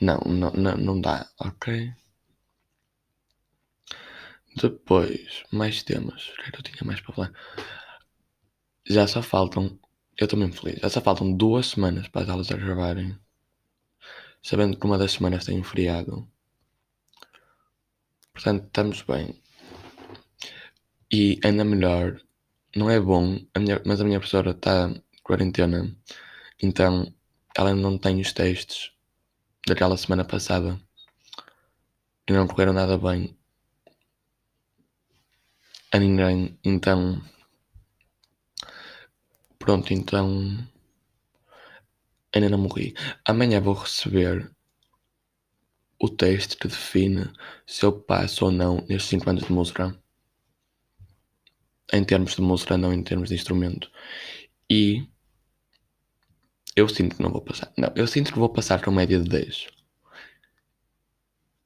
Não, 0.00 0.18
não, 0.26 0.50
não, 0.52 0.76
não 0.76 1.00
dá. 1.00 1.28
Ok. 1.38 1.92
Depois, 4.56 5.44
mais 5.52 5.82
temas. 5.82 6.28
O 6.30 6.34
que 6.36 6.48
é 6.48 6.50
que 6.50 6.58
eu 6.58 6.62
tinha 6.62 6.84
mais 6.86 7.00
para 7.00 7.14
falar? 7.14 7.32
Já 8.88 9.06
só 9.06 9.22
faltam. 9.22 9.78
Eu 10.18 10.24
estou 10.24 10.38
mesmo 10.38 10.54
feliz. 10.54 10.80
Já 10.80 10.88
só 10.88 11.00
faltam 11.00 11.32
duas 11.36 11.66
semanas 11.66 12.08
para 12.08 12.22
as 12.22 12.28
aulas 12.30 12.50
a 12.50 12.56
gravarem. 12.56 13.16
Sabendo 14.42 14.78
que 14.78 14.86
uma 14.86 14.96
das 14.96 15.12
semanas 15.12 15.44
tem 15.44 15.58
um 15.60 15.64
feriado. 15.64 16.26
Portanto, 18.32 18.64
estamos 18.66 19.02
bem. 19.02 19.42
E 21.12 21.38
ainda 21.44 21.64
melhor, 21.64 22.20
não 22.74 22.88
é 22.90 22.98
bom, 23.00 23.38
a 23.54 23.58
minha- 23.58 23.82
mas 23.84 24.00
a 24.00 24.04
minha 24.04 24.18
professora 24.20 24.50
está 24.52 24.92
quarentena. 25.22 25.94
Então, 26.62 27.12
ela 27.56 27.74
não 27.74 27.98
tem 27.98 28.20
os 28.20 28.32
testes 28.32 28.92
daquela 29.66 29.96
semana 29.96 30.24
passada. 30.24 30.80
E 32.28 32.32
não 32.32 32.46
correram 32.46 32.72
nada 32.72 32.96
bem 32.96 33.36
a 35.92 35.98
ninguém. 35.98 36.58
Então, 36.64 37.20
pronto, 39.58 39.92
então 39.92 40.56
ainda 42.32 42.48
não 42.48 42.58
morri. 42.58 42.94
Amanhã 43.24 43.60
vou 43.60 43.74
receber 43.74 44.50
o 45.98 46.08
teste 46.08 46.56
que 46.56 46.68
define 46.68 47.30
se 47.66 47.84
eu 47.84 47.92
passo 47.92 48.44
ou 48.46 48.52
não 48.52 48.76
nestes 48.88 49.06
5 49.10 49.30
anos 49.30 49.44
de 49.44 49.52
música. 49.52 49.96
Em 51.92 52.04
termos 52.04 52.34
de 52.34 52.42
música, 52.42 52.76
não 52.76 52.92
em 52.92 53.02
termos 53.02 53.28
de 53.28 53.36
instrumento. 53.36 53.90
E 54.70 55.08
eu 56.76 56.88
sinto 56.88 57.16
que 57.16 57.22
não 57.22 57.32
vou 57.32 57.40
passar. 57.40 57.72
Não, 57.76 57.90
eu 57.96 58.06
sinto 58.06 58.32
que 58.32 58.38
vou 58.38 58.50
passar 58.50 58.84
com 58.84 58.90
média 58.90 59.18
de 59.18 59.28
10. 59.28 59.68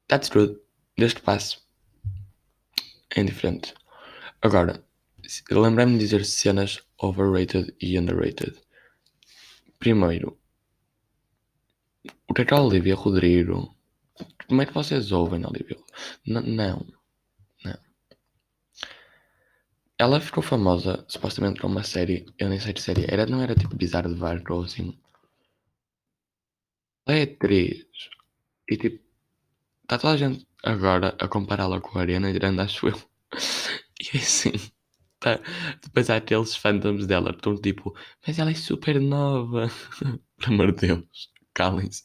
That's 0.06 0.28
good. 0.28 0.56
Desde 0.96 1.16
que 1.16 1.22
passe. 1.22 1.58
É 3.14 3.20
indiferente. 3.20 3.74
Agora, 4.40 4.84
lembrei-me 5.50 5.94
de 5.94 5.98
dizer 5.98 6.24
cenas 6.24 6.82
overrated 6.98 7.74
e 7.80 7.98
underrated. 7.98 8.54
Primeiro, 9.78 10.38
o 12.28 12.34
que 12.34 12.42
é 12.42 12.44
que 12.44 12.54
a 12.54 12.60
Olivia 12.60 12.94
Rodrigo. 12.94 13.76
Como 14.46 14.62
é 14.62 14.66
que 14.66 14.74
vocês 14.74 15.10
ouvem 15.10 15.44
Olivia? 15.44 15.78
N-. 16.26 16.56
Não. 16.56 16.86
Ela 20.00 20.18
ficou 20.18 20.42
famosa 20.42 21.04
supostamente 21.06 21.60
com 21.60 21.66
uma 21.66 21.84
série. 21.84 22.24
Eu 22.38 22.48
nem 22.48 22.58
sei 22.58 22.72
de 22.72 22.80
série. 22.80 23.04
Era, 23.06 23.26
não 23.26 23.42
era 23.42 23.54
tipo 23.54 23.76
Bizarro 23.76 24.08
de 24.08 24.18
Barco 24.18 24.54
ou 24.54 24.62
assim. 24.64 24.98
Ela 27.06 27.18
é 27.18 27.22
atriz. 27.24 27.84
E 28.70 28.76
tipo. 28.78 29.04
Está 29.82 29.98
toda 29.98 30.14
a 30.14 30.16
gente 30.16 30.46
agora 30.64 31.16
a 31.20 31.28
compará-la 31.28 31.80
com 31.82 31.98
a 31.98 32.02
Ariana 32.02 32.32
Grande, 32.32 32.62
acho 32.62 32.88
eu. 32.88 32.98
E 34.14 34.16
assim. 34.16 34.52
Tá. 35.20 35.38
Depois 35.82 36.08
há 36.10 36.16
aqueles 36.16 36.56
fandoms 36.56 37.06
dela 37.06 37.32
que 37.32 37.38
estão 37.40 37.54
tipo. 37.60 37.94
Mas 38.26 38.38
ela 38.38 38.50
é 38.50 38.54
super 38.54 38.98
nova. 39.00 39.68
Pelo 40.40 40.54
amor 40.54 40.72
de 40.72 40.88
Deus. 40.88 41.30
Calem-se. 41.54 42.04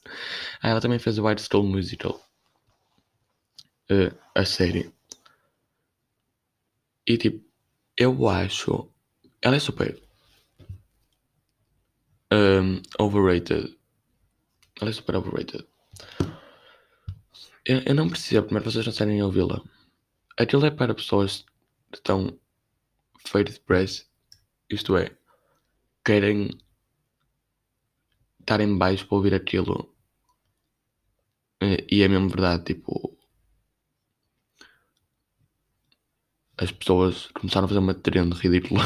Ah, 0.61 0.69
ela 0.69 0.81
também 0.81 0.99
fez 0.99 1.17
o 1.17 1.25
White 1.27 1.43
Stone 1.43 1.69
Musical. 1.71 2.19
Eh, 3.89 4.11
a 4.35 4.45
série. 4.45 4.91
E 7.07 7.17
tipo. 7.17 7.44
Eu 7.97 8.27
acho. 8.27 8.89
Ela 9.41 9.55
é 9.55 9.59
super. 9.59 10.01
um, 12.31 12.81
overrated. 12.99 13.77
Ela 14.81 14.89
é 14.89 14.93
super 14.93 15.15
overrated. 15.15 15.65
Eu, 17.65 17.79
eu 17.85 17.95
não 17.95 18.09
preciso, 18.09 18.43
primeiro 18.43 18.69
vocês 18.69 18.85
não 18.85 18.93
sabem 18.93 19.21
ouvi-la. 19.23 19.61
Aquilo 20.37 20.65
é 20.65 20.71
para 20.71 20.93
pessoas 20.93 21.45
que 21.91 21.97
estão 21.97 22.37
faded 23.25 23.59
press, 23.61 24.07
isto 24.69 24.95
é, 24.97 25.15
querem 26.03 26.59
estar 28.39 28.59
em 28.59 28.77
baixo 28.77 29.07
para 29.07 29.15
ouvir 29.15 29.33
aquilo. 29.33 29.95
Eh, 31.61 31.85
E 31.89 32.03
é 32.03 32.07
mesmo 32.07 32.29
verdade, 32.29 32.65
tipo. 32.65 33.14
As 36.57 36.71
pessoas 36.71 37.27
começaram 37.33 37.65
a 37.65 37.67
fazer 37.67 37.79
uma 37.79 37.93
trend 37.93 38.33
ridícula 38.33 38.83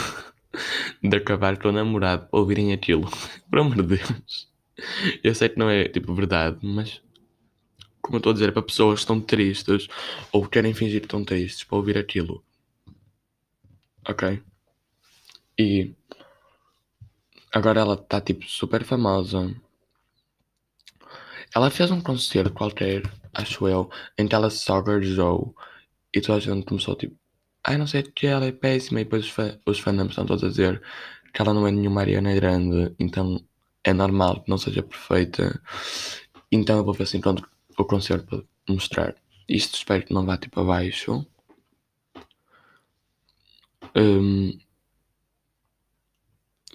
de 1.03 1.15
acabar 1.15 1.57
com 1.57 1.69
o 1.69 1.71
namorado 1.71 2.27
ouvirem 2.31 2.73
aquilo. 2.73 3.09
Por 3.49 3.59
amor 3.59 3.75
de 3.75 3.97
Deus. 3.97 4.49
Eu 5.23 5.35
sei 5.35 5.49
que 5.49 5.59
não 5.59 5.69
é 5.69 5.87
tipo 5.87 6.13
verdade, 6.13 6.57
mas 6.61 7.01
como 8.01 8.15
eu 8.15 8.19
estou 8.19 8.31
a 8.31 8.33
dizer, 8.33 8.49
é 8.49 8.51
para 8.51 8.61
pessoas 8.63 8.95
que 8.95 9.01
estão 9.01 9.21
tristes 9.21 9.87
ou 10.31 10.47
querem 10.47 10.73
fingir 10.73 11.01
que 11.01 11.05
estão 11.05 11.23
tristes 11.23 11.63
para 11.63 11.77
ouvir 11.77 11.97
aquilo. 11.97 12.43
Ok? 14.07 14.41
E 15.59 15.93
agora 17.53 17.81
ela 17.81 17.93
está 17.93 18.19
tipo 18.19 18.45
super 18.45 18.83
famosa. 18.83 19.53
Ela 21.53 21.69
fez 21.69 21.91
um 21.91 22.01
concerto 22.01 22.51
qualquer, 22.53 23.03
acho 23.33 23.67
eu, 23.67 23.91
em 24.17 24.27
que 24.27 24.33
ela 24.33 24.49
só 24.49 24.81
garjou 24.81 25.55
e 26.13 26.21
toda 26.21 26.37
a 26.37 26.41
gente 26.41 26.65
começou 26.65 26.95
tipo, 26.95 27.15
ai 27.69 27.77
não 27.77 27.87
sei 27.87 28.03
que 28.03 28.25
ela 28.27 28.45
é 28.45 28.51
péssima 28.51 28.99
e 29.01 29.03
depois 29.03 29.25
os, 29.25 29.31
fã, 29.31 29.59
os 29.65 29.79
fandoms 29.79 30.11
estão 30.11 30.25
todos 30.25 30.43
a 30.43 30.49
dizer 30.49 30.81
que 31.33 31.41
ela 31.41 31.53
não 31.53 31.67
é 31.67 31.71
nenhuma 31.71 32.01
Ariana 32.01 32.33
Grande, 32.35 32.95
então 32.99 33.43
é 33.83 33.93
normal 33.93 34.41
que 34.43 34.49
não 34.49 34.57
seja 34.57 34.81
perfeita. 34.83 35.61
Então 36.51 36.77
eu 36.77 36.83
vou 36.85 36.93
ver 36.93 37.07
se 37.07 37.17
encontro 37.17 37.47
o 37.77 37.85
concerto 37.85 38.25
para 38.25 38.43
mostrar. 38.73 39.15
Isto 39.47 39.75
espero 39.77 40.03
que 40.05 40.13
não 40.13 40.25
vá 40.25 40.37
tipo 40.37 40.59
abaixo. 40.59 41.25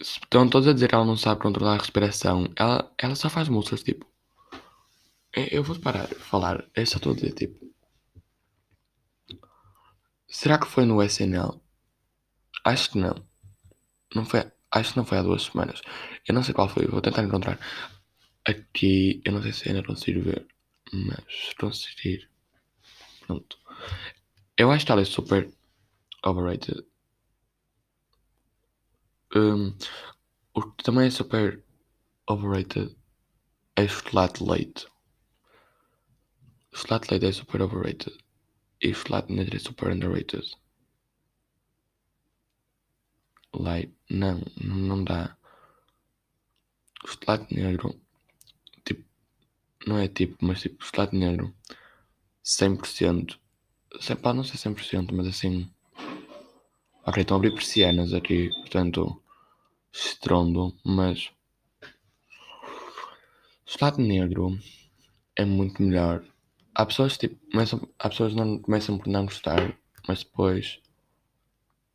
Se 0.00 0.20
estão 0.20 0.48
todos 0.48 0.68
a 0.68 0.72
dizer 0.72 0.88
que 0.88 0.94
ela 0.94 1.04
não 1.04 1.16
sabe 1.16 1.40
controlar 1.40 1.74
a 1.74 1.78
respiração. 1.78 2.48
Ela, 2.56 2.92
ela 2.98 3.14
só 3.16 3.28
faz 3.30 3.48
músicas 3.48 3.82
tipo. 3.82 4.06
Eu 5.34 5.62
vou 5.64 5.78
parar 5.78 6.06
de 6.06 6.14
falar. 6.14 6.64
É 6.74 6.84
só 6.84 6.96
estou 6.98 7.12
a 7.12 7.14
dizer 7.16 7.32
tipo. 7.32 7.73
Será 10.34 10.58
que 10.58 10.66
foi 10.66 10.84
no 10.84 11.00
SNL? 11.00 11.60
Acho 12.64 12.90
que 12.90 12.98
não. 12.98 13.14
Não 14.16 14.24
foi. 14.24 14.50
Acho 14.68 14.90
que 14.90 14.96
não 14.96 15.04
foi 15.06 15.18
há 15.18 15.22
duas 15.22 15.44
semanas. 15.44 15.80
Eu 16.26 16.34
não 16.34 16.42
sei 16.42 16.52
qual 16.52 16.68
foi. 16.68 16.86
Vou 16.86 17.00
tentar 17.00 17.22
encontrar. 17.22 17.56
Aqui. 18.44 19.22
Eu 19.24 19.32
não 19.32 19.40
sei 19.40 19.52
se 19.52 19.68
ainda 19.68 19.84
consigo 19.84 20.22
ver. 20.22 20.44
Mas 20.92 21.24
se 21.30 21.54
conseguir. 21.54 22.28
Pronto. 23.24 23.56
Eu 24.58 24.72
acho 24.72 24.84
que 24.84 24.90
ela 24.90 25.02
é 25.02 25.04
super 25.04 25.48
overrated. 26.26 26.84
Um, 29.36 29.72
o 30.52 30.62
que 30.62 30.82
também 30.82 31.06
é 31.06 31.10
super 31.10 31.62
overrated 32.28 32.96
é 33.76 33.86
leite. 33.86 34.88
Chocolate 36.74 37.06
de 37.06 37.10
leite 37.12 37.26
é 37.26 37.32
super 37.32 37.62
overrated. 37.62 38.23
Chocolate 38.92 39.32
negro 39.32 39.56
é 39.56 39.58
super 39.58 39.92
underrated. 39.92 40.44
Like, 43.54 43.94
não, 44.10 44.42
não 44.60 45.04
dá. 45.04 45.36
Chocolate 47.06 47.54
negro, 47.54 47.94
tipo, 48.84 49.04
não 49.86 49.98
é 49.98 50.08
tipo, 50.08 50.36
mas 50.44 50.60
tipo, 50.60 50.84
chocolate 50.84 51.16
negro, 51.16 51.54
100%. 52.42 53.38
Sem, 54.00 54.16
pá, 54.16 54.34
não 54.34 54.42
sei 54.42 54.56
100%, 54.56 55.12
mas 55.12 55.26
assim. 55.28 55.70
Ok, 57.06 57.20
estão 57.22 57.36
a 57.36 57.38
abrir 57.38 57.52
persianas 57.52 58.12
aqui, 58.12 58.48
portanto, 58.60 59.22
estrondo, 59.92 60.76
mas. 60.84 61.30
Chocolate 63.66 64.00
negro 64.00 64.58
é 65.36 65.44
muito 65.44 65.82
melhor. 65.82 66.24
Há 66.74 66.86
pessoas 66.86 67.16
tipo, 67.16 67.36
começam, 67.50 67.88
há 67.98 68.08
pessoas 68.08 68.34
não 68.34 68.58
começam 68.58 68.98
por 68.98 69.08
não 69.08 69.26
gostar, 69.26 69.78
mas 70.08 70.24
depois, 70.24 70.80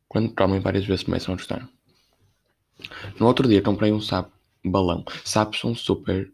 quando 0.08 0.34
comem 0.34 0.60
várias 0.60 0.86
vezes, 0.86 1.04
começam 1.04 1.34
a 1.34 1.36
gostar. 1.36 1.68
No 3.18 3.26
outro 3.26 3.46
dia 3.46 3.62
comprei 3.62 3.92
um 3.92 4.00
sapo 4.00 4.32
balão. 4.64 5.04
Sapos 5.24 5.60
são 5.60 5.74
super 5.74 6.32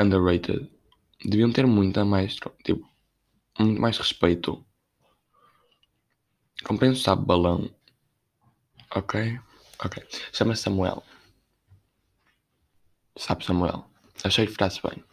underrated. 0.00 0.70
Deviam 1.24 1.52
ter 1.52 1.66
muita 1.66 2.04
mais, 2.04 2.36
tipo, 2.64 2.88
muito 3.58 3.80
mais 3.80 3.98
respeito. 3.98 4.64
Comprei 6.64 6.90
um 6.90 6.96
sapo 6.96 7.22
balão. 7.22 7.70
Ok? 8.94 9.38
Ok. 9.84 10.02
Chama-se 10.32 10.62
Samuel. 10.62 11.02
Sapo 13.16 13.44
Samuel. 13.44 13.84
Achei 14.24 14.46
que 14.46 14.52
ficasse 14.52 14.80
bem. 14.82 15.04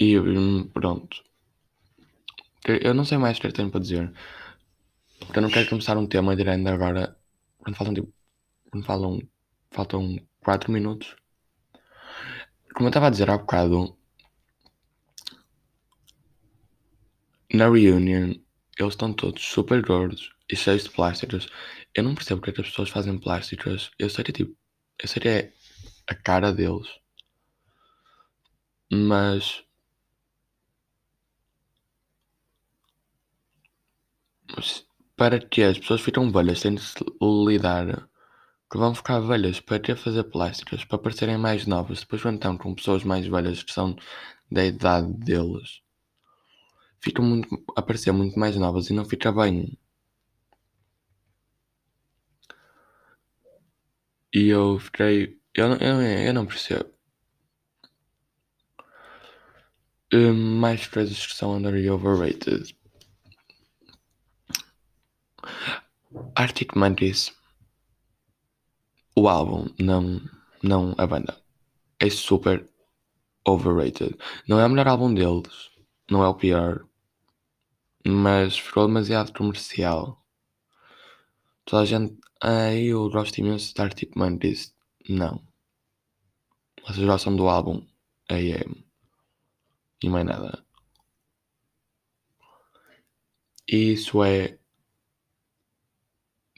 E 0.00 0.18
hum, 0.18 0.68
pronto. 0.68 1.24
Eu 2.66 2.94
não 2.94 3.04
sei 3.04 3.18
mais 3.18 3.38
o 3.38 3.40
que 3.40 3.46
é 3.48 3.50
que 3.50 3.56
tenho 3.56 3.70
para 3.70 3.80
dizer. 3.80 4.12
Porque 5.18 5.38
eu 5.38 5.42
não 5.42 5.50
quero 5.50 5.68
começar 5.68 5.96
um 5.96 6.06
tema 6.06 6.36
direto 6.36 6.68
agora. 6.68 7.16
Quando 7.58 7.76
faltam 7.76 7.94
tipo. 7.94 8.12
Quando 8.70 8.84
falam. 8.84 9.20
Faltam 9.70 10.18
4 10.40 10.72
minutos. 10.72 11.16
Como 12.74 12.86
eu 12.86 12.90
estava 12.90 13.08
a 13.08 13.10
dizer 13.10 13.30
há 13.30 13.38
bocado. 13.38 13.96
Na 17.52 17.68
reunion, 17.68 18.34
eles 18.78 18.92
estão 18.92 19.12
todos 19.12 19.42
super 19.42 19.82
gordos 19.82 20.30
e 20.50 20.56
cheios 20.56 20.84
de 20.84 20.90
plásticos. 20.90 21.48
Eu 21.94 22.04
não 22.04 22.14
percebo 22.14 22.40
porque 22.40 22.50
é 22.50 22.54
que 22.54 22.60
as 22.60 22.68
pessoas 22.68 22.90
fazem 22.90 23.18
plásticos. 23.18 23.90
Eu 23.98 24.08
sei 24.10 24.22
que 24.24 24.30
é 24.30 24.34
tipo. 24.34 24.56
Eu 25.02 25.08
sei 25.08 25.22
que 25.22 25.28
é 25.28 25.52
a 26.06 26.14
cara 26.14 26.52
deles. 26.52 26.88
Mas. 28.92 29.67
Para 35.16 35.38
que 35.40 35.62
as 35.62 35.78
pessoas 35.78 36.00
ficam 36.00 36.30
velhas 36.30 36.60
têm 36.60 36.74
de 36.74 36.82
lidar 37.46 38.08
que 38.70 38.78
vão 38.78 38.94
ficar 38.94 39.20
velhas 39.20 39.60
para 39.60 39.78
ter 39.80 39.96
fazer 39.96 40.24
plásticas 40.24 40.84
para 40.84 40.98
parecerem 40.98 41.38
mais 41.38 41.66
novas. 41.66 42.00
Depois 42.00 42.22
quando 42.22 42.36
estão 42.36 42.56
com 42.58 42.74
pessoas 42.74 43.04
mais 43.04 43.26
velhas 43.26 43.62
que 43.62 43.72
são 43.72 43.96
da 44.50 44.64
idade 44.64 45.12
deles, 45.14 45.82
ficam 47.00 47.24
muito, 47.24 47.48
a 47.76 47.82
parecer 47.82 48.12
muito 48.12 48.38
mais 48.38 48.54
novas 48.56 48.88
e 48.88 48.92
não 48.92 49.04
fica 49.04 49.32
bem. 49.32 49.76
E 54.34 54.48
eu 54.48 54.78
fiquei. 54.78 55.38
Eu, 55.54 55.66
eu, 55.76 56.00
eu 56.02 56.32
não 56.34 56.46
percebo. 56.46 56.90
Hum, 60.12 60.58
mais 60.60 60.86
coisas 60.86 61.26
que 61.26 61.34
são 61.34 61.56
under 61.56 61.74
e 61.74 61.88
overrated. 61.90 62.76
Arctic 66.34 66.74
Monkeys. 66.74 67.32
O 69.14 69.28
álbum, 69.28 69.66
não, 69.78 70.20
não 70.62 70.94
a 70.96 71.06
banda. 71.06 71.36
É 71.98 72.08
super 72.08 72.68
overrated. 73.46 74.16
Não 74.46 74.60
é 74.60 74.66
o 74.66 74.68
melhor 74.68 74.88
álbum 74.88 75.12
deles. 75.12 75.70
Não 76.10 76.22
é 76.22 76.28
o 76.28 76.34
pior. 76.34 76.86
Mas 78.06 78.58
ficou 78.58 78.86
demasiado 78.86 79.32
comercial. 79.32 80.24
Toda 81.64 81.82
a 81.82 81.84
gente. 81.84 82.18
Ah, 82.40 82.72
eu 82.74 83.10
gosto 83.10 83.38
imenso 83.38 83.74
de 83.74 83.80
Arctic 83.82 84.16
Monkeys. 84.16 84.74
Não. 85.08 85.42
Vocês 86.86 87.04
gostam 87.04 87.36
do 87.36 87.48
álbum 87.48 87.86
AM. 88.30 88.84
E 90.02 90.08
mais 90.08 90.24
nada. 90.24 90.64
Isso 93.66 94.24
é. 94.24 94.57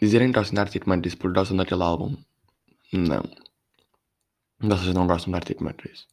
Dizerem 0.00 0.32
que 0.32 0.40
de 0.40 0.58
Arctic 0.58 0.86
Monkeys 0.86 1.14
porque 1.14 1.38
gostam 1.38 1.56
daquele 1.58 1.82
álbum. 1.82 2.16
Não. 2.92 3.22
Vocês 4.58 4.94
não 4.94 5.06
gostam 5.06 5.30
de 5.30 5.36
Arctic 5.36 5.60
Monkeys. 5.60 6.06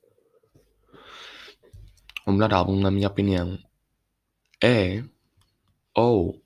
O 2.26 2.34
melhor 2.34 2.54
álbum, 2.54 2.78
na 2.80 2.92
minha 2.92 3.08
opinião, 3.08 3.58
é. 4.62 5.04
Ou. 5.96 6.42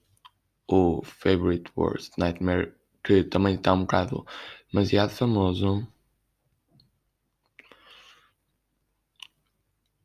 O 0.68 1.02
Favorite 1.04 1.70
Worst 1.76 2.14
Nightmare, 2.18 2.74
que 3.04 3.26
também 3.26 3.56
está 3.56 3.74
um 3.74 3.82
bocado 3.82 4.26
demasiado 4.72 5.10
famoso. 5.10 5.86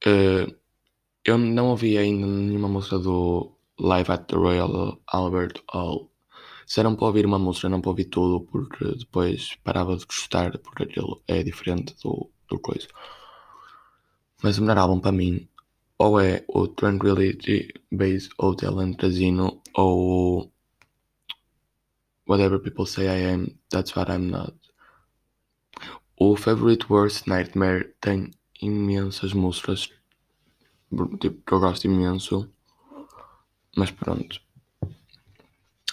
Uh, 0.05 0.53
eu 1.25 1.39
não 1.39 1.69
ouvi 1.69 1.97
ainda 1.99 2.27
nenhuma 2.27 2.69
música 2.69 2.99
do 2.99 3.53
Live 3.79 4.11
at 4.11 4.27
the 4.27 4.37
Royal 4.37 5.01
Albert 5.07 5.63
Hall. 5.71 6.11
Disseram 6.67 6.97
para 6.97 7.07
ouvir 7.07 7.25
uma 7.25 7.39
música, 7.39 7.69
não 7.69 7.81
para 7.81 7.91
ouvir 7.91 8.07
tudo, 8.07 8.45
porque 8.45 8.85
depois 8.97 9.57
parava 9.63 9.97
de 9.97 10.05
gostar, 10.05 10.59
porque 10.59 10.83
aquilo 10.83 11.23
é 11.29 11.43
diferente 11.43 11.95
do, 12.03 12.29
do 12.49 12.59
coisa. 12.59 12.89
Mas 14.43 14.59
o 14.59 14.63
melhor 14.63 14.79
álbum 14.79 14.99
para 14.99 15.13
mim, 15.13 15.49
ou 15.97 16.21
é 16.21 16.45
o 16.49 16.67
Tranquility 16.67 17.73
Base 17.91 18.29
Hotel 18.37 18.81
and 18.81 18.95
Casino, 18.95 19.63
ou 19.75 20.53
Whatever 22.29 22.59
People 22.59 22.87
Say 22.87 23.07
I 23.07 23.33
Am, 23.33 23.57
That's 23.71 23.95
What 23.95 24.11
I'm 24.11 24.29
Not. 24.29 24.57
O 26.19 26.35
Favorite 26.35 26.87
Worst 26.91 27.29
Nightmare 27.29 27.95
tem 28.01 28.33
imensas 28.61 29.33
músicas 29.33 29.89
tipo, 31.21 31.43
que 31.43 31.53
eu 31.53 31.61
gosto 31.61 31.85
imenso, 31.85 32.51
mas 33.77 33.91
pronto. 33.91 34.46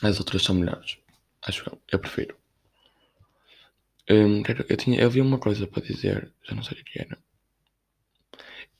As 0.04 0.20
outras 0.20 0.44
são 0.44 0.56
melhores. 0.56 0.98
Acho 1.42 1.68
eu. 1.70 1.82
Eu 1.92 2.00
prefiro. 2.00 2.38
Hum, 4.10 4.44
eu, 4.70 4.78
tinha, 4.78 5.00
eu 5.00 5.10
vi 5.10 5.22
uma 5.22 5.40
coisa 5.40 5.66
para 5.66 5.82
dizer, 5.82 6.32
já 6.44 6.54
não 6.54 6.62
sei 6.64 6.80
o 6.80 6.84
que 6.84 7.00
era. 7.00 7.18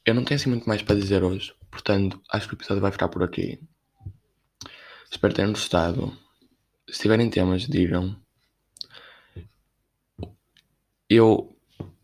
Eu 0.06 0.14
não 0.14 0.26
tenho 0.26 0.38
assim 0.38 0.50
muito 0.50 0.68
mais 0.68 0.82
para 0.82 0.98
dizer 0.98 1.24
hoje, 1.24 1.56
portanto, 1.72 2.22
acho 2.30 2.48
que 2.48 2.54
o 2.54 2.58
episódio 2.58 2.82
vai 2.82 2.92
ficar 2.92 3.08
por 3.08 3.24
aqui. 3.24 3.58
Espero 5.10 5.34
terem 5.34 5.52
gostado. 5.52 6.18
Se 6.90 7.00
tiverem 7.00 7.30
temas, 7.30 7.68
digam. 7.68 8.20
Eu 11.10 11.56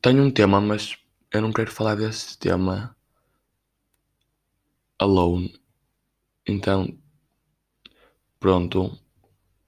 tenho 0.01 0.23
um 0.23 0.31
tema, 0.31 0.61
mas 0.61 0.97
eu 1.31 1.41
não 1.41 1.51
quero 1.51 1.71
falar 1.71 1.95
desse 1.95 2.37
tema 2.37 2.95
alone. 4.97 5.59
Então, 6.47 6.97
pronto. 8.39 8.97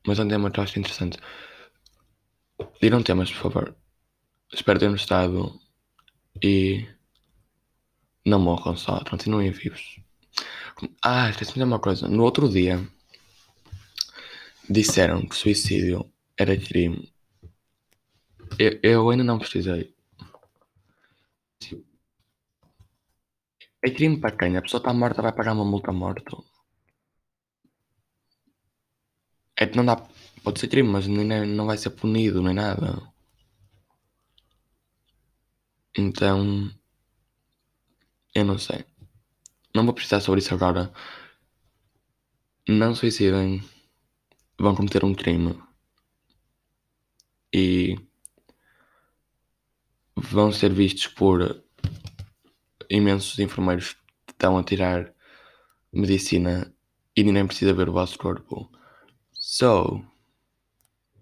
Mas 0.05 0.19
é 0.19 0.23
um 0.23 0.27
tema 0.27 0.49
que 0.51 0.59
eu 0.59 0.63
acho 0.63 0.79
interessante. 0.79 1.17
Digam 2.81 3.03
temas, 3.03 3.31
por 3.31 3.51
favor. 3.51 3.75
Espero 4.53 4.79
terem 4.79 4.93
gostado 4.93 5.59
e 6.43 6.87
não 8.25 8.39
morram 8.39 8.75
só, 8.75 9.03
continuem 9.03 9.51
vivos. 9.51 9.99
Ah, 11.03 11.29
esqueci-me 11.29 11.57
de 11.57 11.63
uma 11.63 11.79
coisa. 11.79 12.07
No 12.07 12.23
outro 12.23 12.49
dia 12.49 12.85
disseram 14.69 15.27
que 15.27 15.35
suicídio 15.35 16.11
era 16.37 16.57
crime. 16.57 17.13
Eu, 18.57 18.79
eu 18.81 19.09
ainda 19.09 19.23
não 19.23 19.39
precisei. 19.39 19.93
É 23.83 23.89
crime 23.89 24.19
para 24.19 24.35
quem? 24.37 24.57
A 24.57 24.61
pessoa 24.61 24.79
está 24.79 24.93
morta, 24.93 25.21
vai 25.21 25.31
pagar 25.33 25.53
uma 25.53 25.65
multa 25.65 25.91
morto. 25.91 26.43
É 29.62 29.67
que 29.67 29.78
não 29.78 29.86
dá. 29.86 29.95
Pode 30.43 30.60
ser 30.60 30.67
crime, 30.69 30.89
mas 30.89 31.06
nem, 31.06 31.45
não 31.45 31.67
vai 31.67 31.78
ser 31.78 31.91
punido 31.91 32.41
nem 32.41 32.56
nada. 32.56 33.00
Então. 35.95 36.71
Eu 38.34 38.45
não 38.45 38.58
sei. 38.58 38.84
Não 39.76 39.86
vou 39.86 39.93
precisar 39.93 40.19
sobre 40.19 40.39
isso 40.39 40.54
agora. 40.54 40.91
não 42.67 42.95
suicidem, 42.95 43.63
vão 44.58 44.76
cometer 44.76 45.06
um 45.06 45.13
crime 45.13 45.62
e 47.54 47.95
vão 50.15 50.52
ser 50.52 50.74
vistos 50.74 51.08
por 51.08 51.63
imensos 52.89 53.38
enfermeiros 53.38 53.93
que 54.26 54.32
estão 54.34 54.58
a 54.58 54.63
tirar 54.63 55.13
medicina 55.93 56.74
e 57.15 57.24
ninguém 57.24 57.45
precisa 57.45 57.74
ver 57.74 57.89
o 57.89 57.93
vosso 57.93 58.17
corpo. 58.17 58.80
So, 59.51 60.01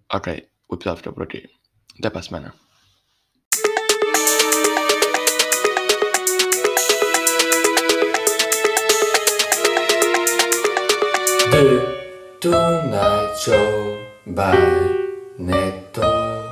ok, 0.08 0.28
o 0.68 0.76
episódio 0.76 0.98
fica 0.98 1.12
por 1.12 1.24
aqui. 1.24 1.50
Até 1.98 2.10
para 2.10 2.20
a 2.20 2.22
semana. 2.22 2.54
The 11.50 12.38
Tonight 12.40 13.36
Show 13.42 13.98
by 14.26 14.54
Neto. 15.36 16.49